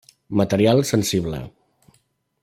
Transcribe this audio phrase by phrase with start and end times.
[0.39, 1.41] Material Sensible.